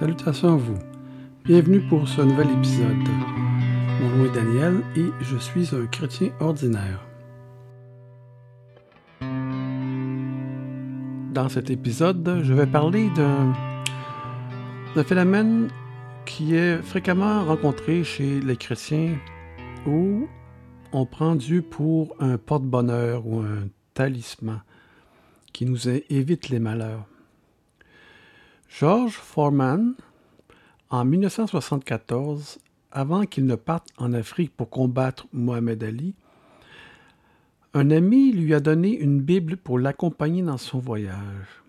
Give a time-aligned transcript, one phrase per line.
[0.00, 0.78] Salutations à vous.
[1.44, 2.96] Bienvenue pour ce nouvel épisode.
[4.00, 7.06] Mon nom est Daniel et je suis un chrétien ordinaire.
[11.34, 15.68] Dans cet épisode, je vais parler d'un phénomène
[16.24, 19.18] qui est fréquemment rencontré chez les chrétiens
[19.86, 20.26] où
[20.94, 24.62] on prend Dieu pour un porte-bonheur ou un talisman
[25.52, 27.09] qui nous évite les malheurs.
[28.80, 29.92] George Foreman,
[30.88, 36.14] en 1974, avant qu'il ne parte en Afrique pour combattre Mohamed Ali,
[37.74, 41.62] un ami lui a donné une Bible pour l'accompagner dans son voyage.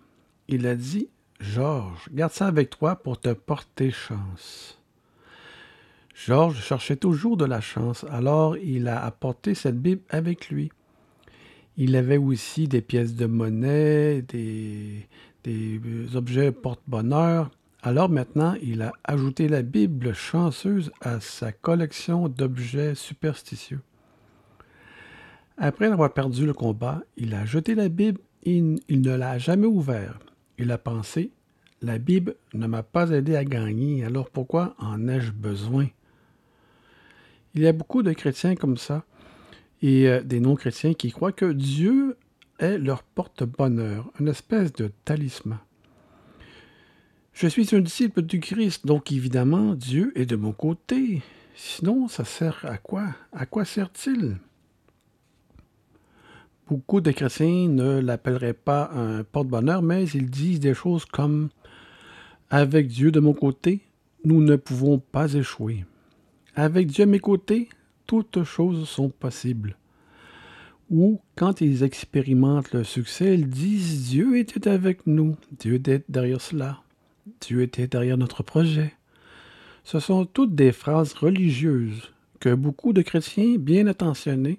[0.48, 4.80] Il a dit Georges, garde ça avec toi pour te porter chance.
[6.14, 10.72] Georges cherchait toujours de la chance, alors il a apporté cette Bible avec lui.
[11.76, 15.08] Il avait aussi des pièces de monnaie, des,
[15.44, 15.80] des
[16.14, 17.50] objets porte-bonheur.
[17.82, 23.80] Alors maintenant, il a ajouté la Bible chanceuse à sa collection d'objets superstitieux.
[25.58, 28.56] Après avoir perdu le combat, il a jeté la Bible et
[28.88, 30.22] il ne l'a jamais ouverte.
[30.58, 31.30] Il a pensé,
[31.82, 35.88] la Bible ne m'a pas aidé à gagner, alors pourquoi en ai-je besoin?
[37.54, 39.04] Il y a beaucoup de chrétiens comme ça
[39.82, 42.16] et euh, des non-chrétiens qui croient que Dieu
[42.62, 45.58] est leur porte-bonheur, une espèce de talisman.
[47.32, 51.22] Je suis un disciple du Christ, donc évidemment Dieu est de mon côté.
[51.54, 53.14] Sinon, ça sert à quoi?
[53.32, 54.36] À quoi sert-il?
[56.68, 61.48] Beaucoup de chrétiens ne l'appelleraient pas un porte-bonheur, mais ils disent des choses comme
[62.48, 63.80] Avec Dieu de mon côté,
[64.24, 65.84] nous ne pouvons pas échouer.
[66.54, 67.68] Avec Dieu à mes côtés,
[68.06, 69.76] toutes choses sont possibles
[70.92, 76.40] ou quand ils expérimentent le succès, ils disent Dieu était avec nous, Dieu était derrière
[76.42, 76.82] cela,
[77.40, 78.92] Dieu était derrière notre projet.
[79.84, 84.58] Ce sont toutes des phrases religieuses que beaucoup de chrétiens bien attentionnés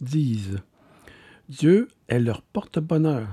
[0.00, 0.60] disent.
[1.48, 3.26] Dieu est leur porte-bonheur.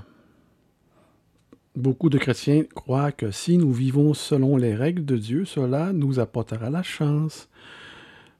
[1.75, 6.19] Beaucoup de chrétiens croient que si nous vivons selon les règles de Dieu, cela nous
[6.19, 7.49] apportera la chance.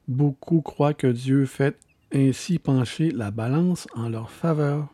[0.08, 1.78] Beaucoup croient que Dieu fait
[2.14, 4.88] ainsi pencher la balance en leur faveur.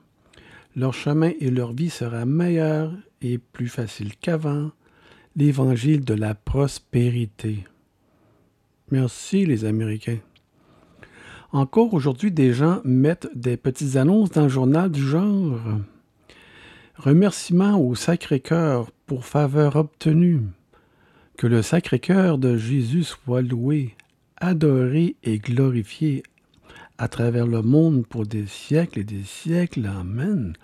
[0.76, 4.70] Leur chemin et leur vie sera meilleur et plus facile qu'avant.
[5.36, 7.64] L'évangile de la prospérité.
[8.90, 10.18] Merci les Américains.
[11.52, 15.60] Encore aujourd'hui, des gens mettent des petites annonces dans le journal du genre
[16.96, 20.40] Remerciements au Sacré-Cœur pour faveur obtenue.
[21.36, 23.94] Que le Sacré-Cœur de Jésus soit loué,
[24.38, 26.24] adoré et glorifié
[26.98, 29.86] à travers le monde pour des siècles et des siècles.
[29.86, 30.54] Amen.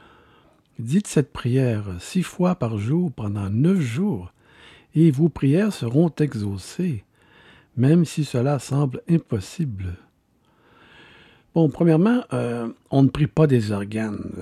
[0.78, 4.32] Dites cette prière six fois par jour pendant neuf jours,
[4.96, 7.04] et vos prières seront exaucées,
[7.76, 9.96] même si cela semble impossible.
[11.54, 14.32] Bon, premièrement, euh, on ne prie pas des organes.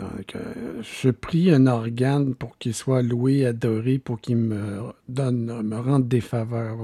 [0.81, 4.81] je prie un organe pour qu'il soit loué, adoré, pour qu'il me
[5.11, 6.79] donne, me rende des faveurs.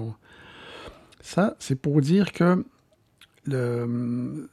[1.22, 2.62] Ça, c'est pour dire que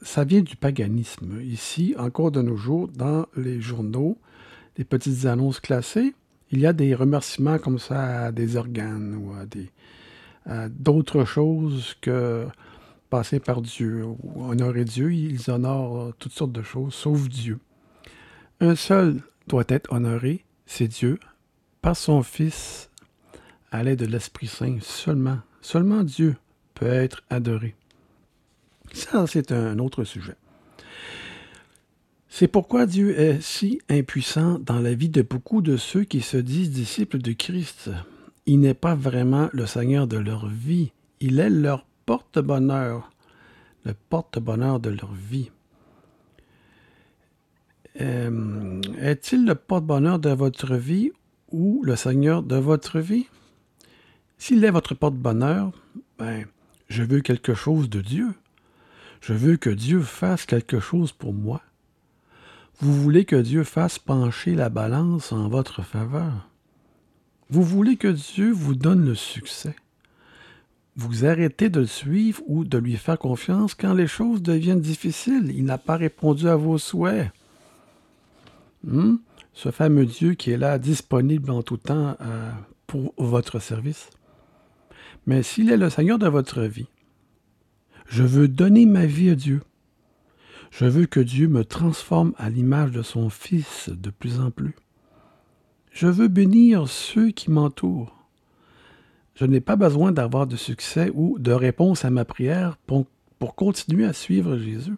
[0.02, 1.40] ça vient du paganisme.
[1.42, 4.18] Ici, encore de nos jours, dans les journaux,
[4.76, 6.14] les petites annonces classées,
[6.50, 9.32] il y a des remerciements comme ça à des organes ou
[10.48, 12.46] à d'autres choses que
[13.10, 15.12] passer par Dieu ou honorer Dieu.
[15.12, 17.58] Ils honorent toutes sortes de choses, sauf Dieu.
[18.60, 21.18] Un seul doit être honoré, c'est Dieu,
[21.82, 22.90] par son Fils,
[23.70, 25.38] à l'aide de l'Esprit Saint seulement.
[25.60, 26.36] Seulement Dieu
[26.74, 27.74] peut être adoré.
[28.96, 30.36] Ça, c'est un autre sujet.
[32.30, 36.38] C'est pourquoi Dieu est si impuissant dans la vie de beaucoup de ceux qui se
[36.38, 37.90] disent disciples de Christ.
[38.46, 43.10] Il n'est pas vraiment le Seigneur de leur vie, il est leur porte-bonheur,
[43.84, 45.50] le porte-bonheur de leur vie.
[48.00, 51.12] Euh, est-il le porte-bonheur de votre vie
[51.52, 53.26] ou le Seigneur de votre vie?
[54.38, 55.70] S'il est votre porte-bonheur,
[56.18, 56.46] ben,
[56.88, 58.28] je veux quelque chose de Dieu.
[59.26, 61.60] Je veux que Dieu fasse quelque chose pour moi.
[62.78, 66.48] Vous voulez que Dieu fasse pencher la balance en votre faveur.
[67.50, 69.74] Vous voulez que Dieu vous donne le succès.
[70.94, 75.50] Vous arrêtez de le suivre ou de lui faire confiance quand les choses deviennent difficiles.
[75.52, 77.32] Il n'a pas répondu à vos souhaits.
[78.84, 79.16] Hmm?
[79.54, 82.52] Ce fameux Dieu qui est là, disponible en tout temps euh,
[82.86, 84.08] pour votre service.
[85.26, 86.86] Mais s'il est le Seigneur de votre vie,
[88.08, 89.62] je veux donner ma vie à Dieu.
[90.70, 94.74] Je veux que Dieu me transforme à l'image de son Fils de plus en plus.
[95.90, 98.28] Je veux bénir ceux qui m'entourent.
[99.34, 103.06] Je n'ai pas besoin d'avoir de succès ou de réponse à ma prière pour,
[103.54, 104.96] continuer à suivre Jésus.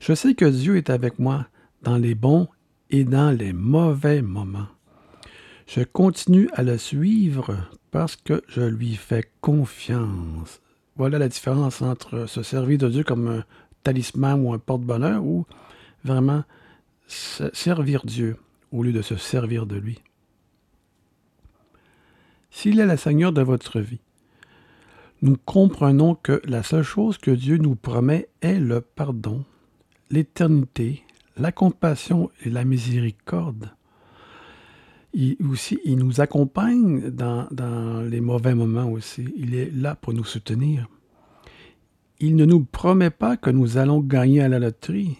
[0.00, 1.46] Je sais que Dieu est avec moi
[1.82, 2.48] dans les bons
[2.90, 4.68] et dans les mauvais moments.
[5.66, 7.56] Je continue à le suivre
[7.90, 10.60] parce que je lui fais confiance.
[10.98, 13.44] Voilà la différence entre se servir de Dieu comme un
[13.84, 15.46] talisman ou un porte-bonheur ou
[16.04, 16.42] vraiment
[17.06, 18.36] servir Dieu
[18.72, 20.00] au lieu de se servir de lui.
[22.50, 24.00] S'il est le Seigneur de votre vie,
[25.22, 29.44] nous comprenons que la seule chose que Dieu nous promet est le pardon,
[30.10, 31.04] l'éternité,
[31.36, 33.70] la compassion et la miséricorde.
[35.14, 39.32] Il, aussi, il nous accompagne dans, dans les mauvais moments aussi.
[39.36, 40.88] Il est là pour nous soutenir.
[42.20, 45.18] Il ne nous promet pas que nous allons gagner à la loterie.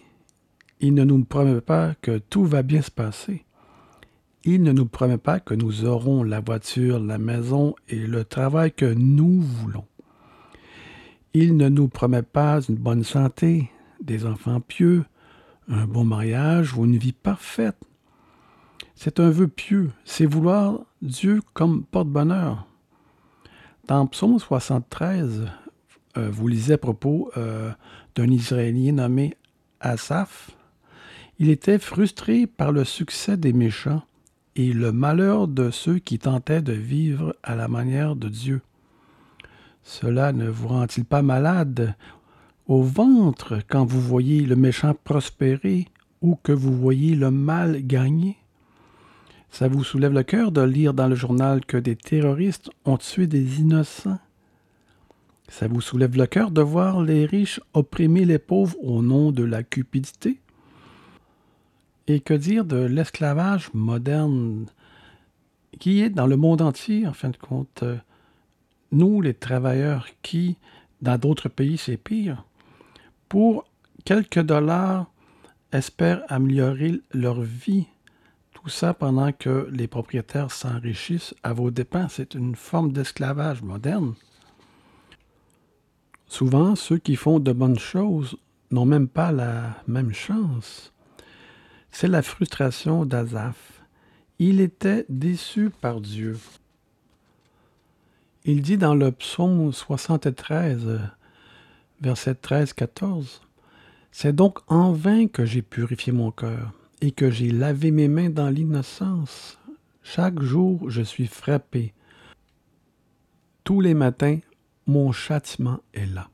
[0.81, 3.45] Il ne nous promet pas que tout va bien se passer.
[4.45, 8.71] Il ne nous promet pas que nous aurons la voiture, la maison et le travail
[8.71, 9.85] que nous voulons.
[11.33, 13.69] Il ne nous promet pas une bonne santé,
[14.01, 15.03] des enfants pieux,
[15.67, 17.77] un bon mariage ou une vie parfaite.
[19.01, 22.67] C'est un vœu pieux, c'est vouloir Dieu comme porte-bonheur.
[23.87, 25.45] Dans Psaume 73,
[26.17, 27.71] euh, vous lisez à propos euh,
[28.15, 29.37] d'un Israélien nommé
[29.79, 30.51] Asaph.
[31.37, 34.03] Il était frustré par le succès des méchants
[34.57, 38.61] et le malheur de ceux qui tentaient de vivre à la manière de Dieu.
[39.81, 41.95] Cela ne vous rend-il pas malade
[42.67, 45.87] au ventre quand vous voyez le méchant prospérer
[46.21, 48.38] ou que vous voyez le mal gagner?
[49.51, 53.27] Ça vous soulève le cœur de lire dans le journal que des terroristes ont tué
[53.27, 54.19] des innocents?
[55.47, 59.43] Ça vous soulève le cœur de voir les riches opprimer les pauvres au nom de
[59.43, 60.39] la cupidité?
[62.07, 64.67] Et que dire de l'esclavage moderne
[65.79, 67.83] qui est dans le monde entier, en fin de compte,
[68.91, 70.57] nous, les travailleurs, qui,
[71.01, 72.43] dans d'autres pays, c'est pire,
[73.27, 73.65] pour
[74.05, 75.11] quelques dollars,
[75.71, 77.85] espèrent améliorer leur vie.
[78.61, 82.09] Tout ça pendant que les propriétaires s'enrichissent à vos dépens.
[82.09, 84.15] C'est une forme d'esclavage moderne.
[86.27, 88.37] Souvent, ceux qui font de bonnes choses
[88.69, 90.91] n'ont même pas la même chance.
[91.89, 93.81] C'est la frustration d'Azaph.
[94.39, 96.37] Il était déçu par Dieu.
[98.43, 100.99] Il dit dans le psaume 73,
[102.01, 103.39] verset 13-14,
[104.11, 108.29] C'est donc en vain que j'ai purifié mon cœur et que j'ai lavé mes mains
[108.29, 109.57] dans l'innocence.
[110.01, 111.93] Chaque jour, je suis frappé.
[113.63, 114.39] Tous les matins,
[114.87, 116.29] mon châtiment est là.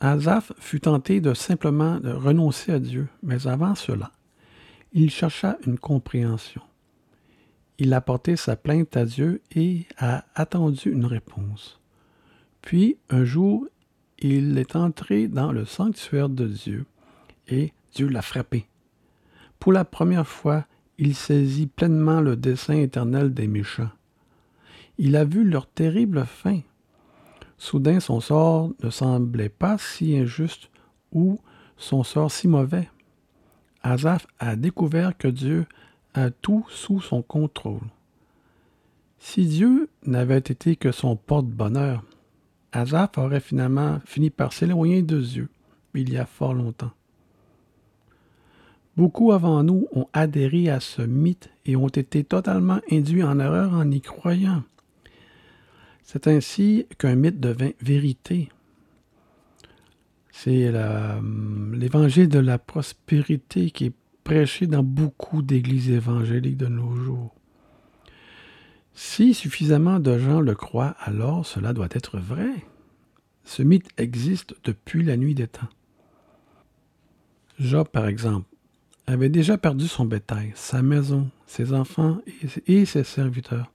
[0.00, 4.12] Azaph fut tenté de simplement renoncer à Dieu, mais avant cela,
[4.92, 6.62] il chercha une compréhension.
[7.78, 11.80] Il a porté sa plainte à Dieu et a attendu une réponse.
[12.62, 13.66] Puis, un jour,
[14.18, 16.86] il est entré dans le sanctuaire de Dieu
[17.48, 18.66] et Dieu l'a frappé.
[19.58, 20.66] Pour la première fois,
[20.98, 23.90] il saisit pleinement le dessein éternel des méchants.
[24.98, 26.60] Il a vu leur terrible fin.
[27.58, 30.70] Soudain, son sort ne semblait pas si injuste
[31.12, 31.38] ou
[31.76, 32.88] son sort si mauvais.
[33.82, 35.66] Azaph a découvert que Dieu
[36.14, 37.86] a tout sous son contrôle.
[39.18, 42.02] Si Dieu n'avait été que son porte-bonheur,
[42.72, 45.48] Azaph aurait finalement fini par s'éloigner de Dieu
[45.96, 46.92] il y a fort longtemps.
[48.96, 53.74] Beaucoup avant nous ont adhéré à ce mythe et ont été totalement induits en erreur
[53.74, 54.62] en y croyant.
[56.02, 58.48] C'est ainsi qu'un mythe devint vérité.
[60.30, 60.72] C'est
[61.72, 67.34] l'évangile de la prospérité qui est prêché dans beaucoup d'églises évangéliques de nos jours.
[68.94, 72.50] Si suffisamment de gens le croient, alors cela doit être vrai.
[73.44, 75.68] Ce mythe existe depuis la nuit des temps.
[77.58, 78.46] Job, par exemple,
[79.06, 82.18] avait déjà perdu son bétail, sa maison, ses enfants
[82.66, 83.70] et ses serviteurs.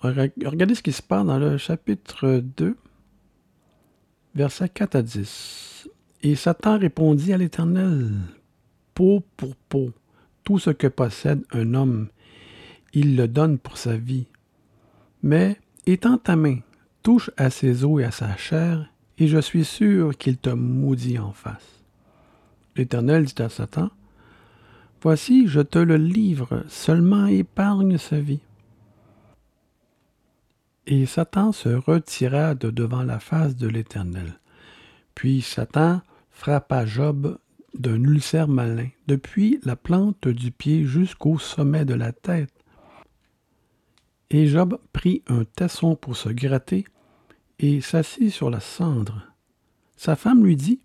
[0.00, 2.76] Regardez ce qui se passe dans le chapitre 2,
[4.34, 5.88] versets 4 à 10.
[6.22, 8.12] Et Satan répondit à l'Éternel,
[8.94, 9.92] peau pour peau.
[10.44, 12.08] Tout ce que possède un homme,
[12.92, 14.26] il le donne pour sa vie.
[15.22, 16.58] Mais, étends ta main,
[17.02, 21.18] touche à ses os et à sa chair, et je suis sûr qu'il te maudit
[21.18, 21.81] en face.
[22.76, 23.90] L'Éternel dit à Satan,
[25.02, 28.40] Voici, je te le livre, seulement épargne sa vie.
[30.86, 34.38] Et Satan se retira de devant la face de l'Éternel.
[35.14, 37.38] Puis Satan frappa Job
[37.74, 42.52] d'un ulcère malin, depuis la plante du pied jusqu'au sommet de la tête.
[44.30, 46.84] Et Job prit un tesson pour se gratter
[47.58, 49.26] et s'assit sur la cendre.
[49.96, 50.80] Sa femme lui dit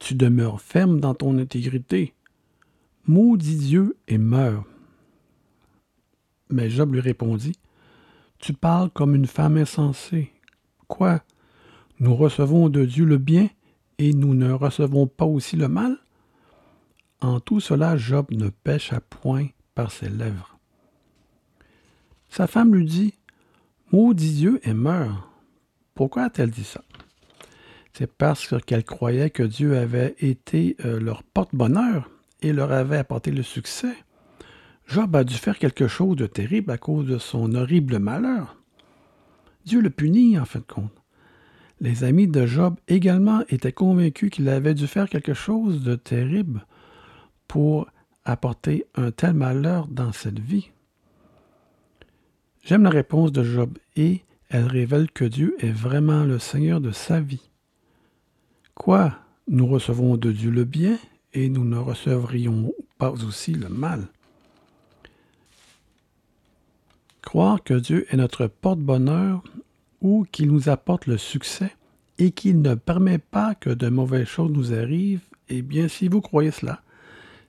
[0.00, 2.14] Tu demeures ferme dans ton intégrité.
[3.06, 4.64] Maudit Dieu et meurs.
[6.48, 7.56] Mais Job lui répondit
[8.38, 10.32] Tu parles comme une femme insensée.
[10.88, 11.22] Quoi?
[12.00, 13.48] Nous recevons de Dieu le bien
[13.98, 15.98] et nous ne recevons pas aussi le mal?
[17.20, 20.58] En tout cela, Job ne pêche point par ses lèvres.
[22.30, 23.14] Sa femme lui dit
[23.92, 25.28] Maudit Dieu et meurt.
[25.94, 26.82] Pourquoi a-t-elle dit ça?
[27.92, 33.30] C'est parce qu'elle croyait que Dieu avait été euh, leur porte-bonheur et leur avait apporté
[33.30, 33.94] le succès.
[34.86, 38.56] Job a dû faire quelque chose de terrible à cause de son horrible malheur.
[39.64, 40.92] Dieu le punit, en fin de compte.
[41.80, 46.66] Les amis de Job également étaient convaincus qu'il avait dû faire quelque chose de terrible
[47.48, 47.86] pour
[48.24, 50.70] apporter un tel malheur dans cette vie.
[52.62, 56.90] J'aime la réponse de Job et elle révèle que Dieu est vraiment le Seigneur de
[56.90, 57.49] sa vie.
[58.80, 59.12] Quoi
[59.46, 60.98] Nous recevons de Dieu le bien
[61.34, 64.08] et nous ne recevrions pas aussi le mal.
[67.20, 69.44] Croire que Dieu est notre porte-bonheur
[70.00, 71.76] ou qu'il nous apporte le succès
[72.16, 76.22] et qu'il ne permet pas que de mauvaises choses nous arrivent, eh bien, si vous
[76.22, 76.80] croyez cela,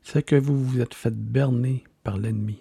[0.04, 2.58] c'est que vous vous êtes fait berner par l'ennemi.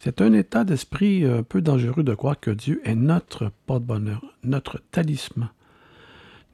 [0.00, 4.82] C'est un état d'esprit un peu dangereux de croire que Dieu est notre porte-bonheur, notre
[4.90, 5.48] talisman.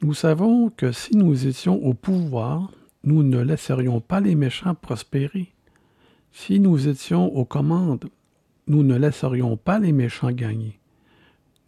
[0.03, 2.73] Nous savons que si nous étions au pouvoir,
[3.05, 5.55] nous ne laisserions pas les méchants prospérer.
[6.33, 8.07] Si nous étions aux commandes,
[8.67, 10.81] nous ne laisserions pas les méchants gagner.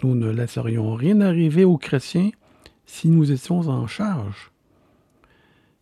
[0.03, 2.31] Nous ne laisserions rien arriver aux chrétiens
[2.87, 4.51] si nous étions en charge.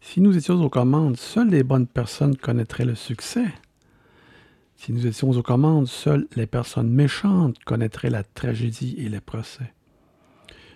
[0.03, 3.47] Si nous étions aux commandes, seules les bonnes personnes connaîtraient le succès.
[4.77, 9.73] Si nous étions aux commandes, seules les personnes méchantes connaîtraient la tragédie et les procès.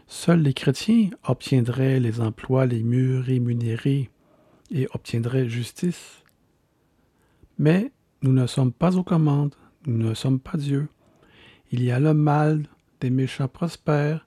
[0.09, 4.11] Seuls les chrétiens obtiendraient les emplois les mieux rémunérés
[4.71, 6.23] et obtiendraient justice.
[7.59, 7.91] Mais
[8.23, 9.55] nous ne sommes pas aux commandes,
[9.87, 10.89] nous ne sommes pas Dieu.
[11.73, 12.69] Il y a le mal,
[13.01, 14.27] des méchants prospèrent,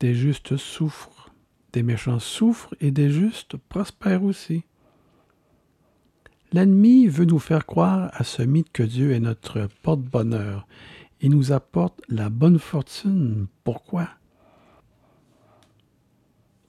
[0.00, 1.32] des justes souffrent,
[1.72, 4.64] des méchants souffrent et des justes prospèrent aussi.
[6.52, 10.66] L'ennemi veut nous faire croire à ce mythe que Dieu est notre porte-bonheur
[11.20, 13.46] et nous apporte la bonne fortune.
[13.64, 14.08] Pourquoi?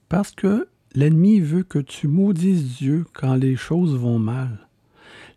[0.08, 4.68] Parce que l'ennemi veut que tu maudisses Dieu quand les choses vont mal.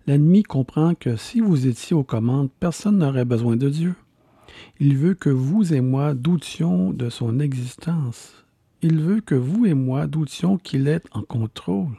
[0.08, 3.96] L'ennemi comprend que si vous étiez aux commandes, personne n'aurait besoin de Dieu.
[4.80, 8.46] Il veut que vous et moi doutions de son existence.
[8.82, 11.98] Il veut que vous et moi doutions qu'il est en contrôle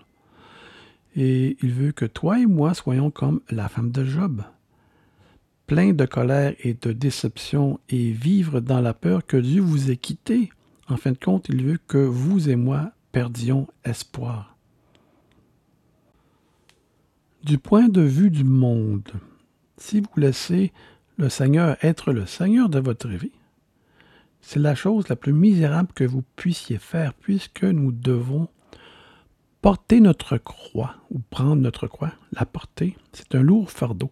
[1.17, 4.43] et il veut que toi et moi soyons comme la femme de Job,
[5.67, 9.97] plein de colère et de déception et vivre dans la peur que Dieu vous ait
[9.97, 10.51] quitté.
[10.91, 14.57] En fin de compte, il veut que vous et moi perdions espoir.
[17.45, 19.13] Du point de vue du monde,
[19.77, 20.73] si vous laissez
[21.17, 23.33] le Seigneur être le Seigneur de votre vie,
[24.41, 28.49] c'est la chose la plus misérable que vous puissiez faire puisque nous devons
[29.63, 34.11] Porter notre croix, ou prendre notre croix, la porter, c'est un lourd fardeau.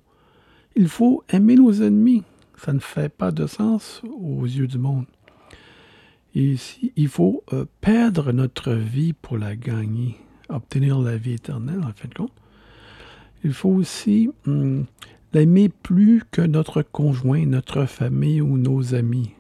[0.77, 2.23] Il faut aimer nos ennemis.
[2.59, 5.07] Ça ne fait pas de sens aux yeux du monde.
[6.43, 10.17] Ici, il faut euh, perdre notre vie pour la gagner,
[10.49, 12.33] obtenir la vie éternelle, en fin de compte.
[13.45, 14.87] Il faut aussi hum,
[15.33, 19.33] l'aimer plus que notre conjoint, notre famille ou nos amis.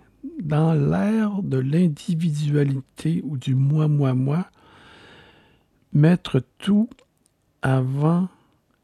[0.42, 4.46] Dans l'ère de l'individualité ou du moi, moi, moi,
[5.92, 6.88] mettre tout
[7.62, 8.28] avant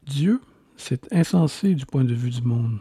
[0.05, 0.41] Dieu,
[0.75, 2.79] c'est insensé du point de vue du monde.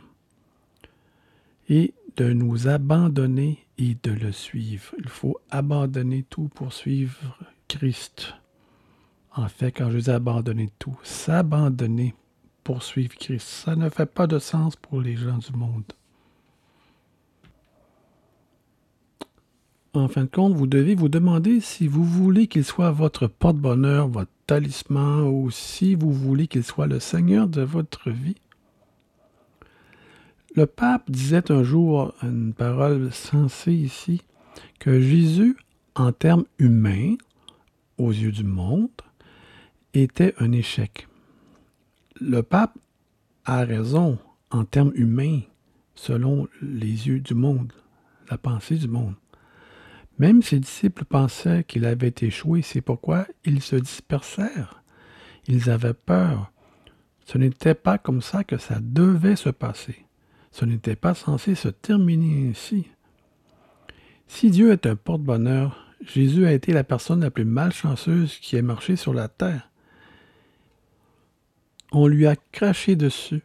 [1.69, 4.95] Et de nous abandonner et de le suivre.
[4.99, 7.39] Il faut abandonner tout pour suivre
[7.69, 8.35] Christ.
[9.35, 12.15] En fait, quand je dis abandonner tout, s'abandonner
[12.63, 15.93] pour suivre Christ, ça ne fait pas de sens pour les gens du monde.
[19.93, 24.09] En fin de compte, vous devez vous demander si vous voulez qu'il soit votre porte-bonheur,
[24.09, 28.35] votre talisman, ou si vous voulez qu'il soit le Seigneur de votre vie.
[30.57, 34.23] Le pape disait un jour une parole sensée ici,
[34.79, 35.57] que Jésus,
[35.97, 37.17] en termes humains,
[37.99, 38.91] aux yeux du monde,
[39.95, 41.09] était un échec.
[42.21, 42.79] Le pape
[43.45, 44.17] a raison
[44.53, 45.41] en termes humains,
[45.97, 47.73] selon les yeux du monde,
[48.31, 49.17] la pensée du monde.
[50.21, 54.85] Même ses disciples pensaient qu'il avait échoué, c'est pourquoi ils se dispersèrent.
[55.49, 56.53] Ils avaient peur.
[57.27, 60.04] Ce n'était pas comme ça que ça devait se passer.
[60.55, 62.87] Ce n'était pas censé se terminer ainsi.
[64.29, 68.63] Si Dieu est un porte-bonheur, Jésus a été la personne la plus malchanceuse qui ait
[68.63, 69.69] marché sur la terre.
[71.91, 73.43] On lui a craché dessus.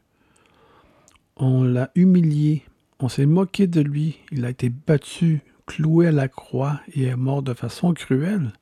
[1.36, 2.64] On l'a humilié.
[3.00, 4.20] On s'est moqué de lui.
[4.32, 8.54] Il a été battu, cloué à la croix et est mort de façon cruelle.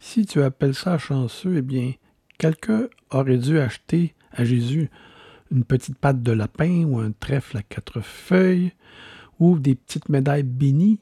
[0.00, 1.92] Si tu appelles ça chanceux, eh bien,
[2.38, 4.88] quelqu'un aurait dû acheter à Jésus
[5.50, 8.72] une petite patte de lapin ou un trèfle à quatre feuilles
[9.38, 11.00] ou des petites médailles bénies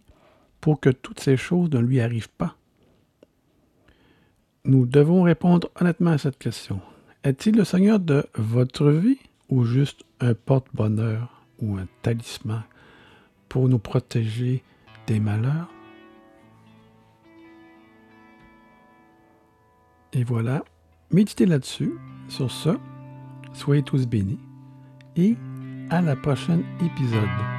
[0.60, 2.56] pour que toutes ces choses ne lui arrivent pas.
[4.64, 6.80] Nous devons répondre honnêtement à cette question.
[7.22, 12.62] Est-il le Seigneur de votre vie ou juste un porte-bonheur ou un talisman
[13.48, 14.62] pour nous protéger
[15.06, 15.70] des malheurs?
[20.14, 20.64] Et voilà,
[21.10, 21.92] méditez là-dessus.
[22.28, 22.70] Sur ce,
[23.54, 24.38] soyez tous bénis
[25.16, 25.36] et
[25.90, 27.53] à la prochaine épisode.